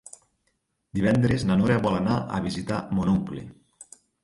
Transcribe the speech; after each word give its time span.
Divendres 0.99 1.45
na 1.51 1.59
Nora 1.61 1.77
vol 1.85 1.99
anar 1.99 2.17
a 2.39 2.41
visitar 2.49 2.83
mon 3.01 3.15
oncle. 3.15 3.47